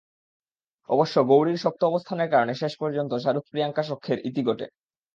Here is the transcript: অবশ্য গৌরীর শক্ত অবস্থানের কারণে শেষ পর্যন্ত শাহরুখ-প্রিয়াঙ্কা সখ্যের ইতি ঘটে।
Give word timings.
অবশ্য 0.89 1.15
গৌরীর 1.23 1.57
শক্ত 1.57 1.81
অবস্থানের 1.83 2.29
কারণে 2.29 2.53
শেষ 2.53 2.73
পর্যন্ত 2.77 3.11
শাহরুখ-প্রিয়াঙ্কা 3.15 3.83
সখ্যের 3.83 4.19
ইতি 4.25 4.41
ঘটে। 4.45 4.65